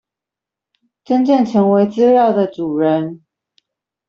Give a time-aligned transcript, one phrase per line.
[1.03, 3.23] 真正成為資料的主人